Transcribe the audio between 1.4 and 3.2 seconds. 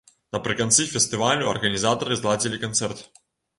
арганізатары зладзілі канцэрт.